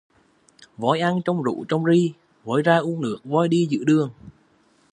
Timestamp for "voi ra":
2.43-2.77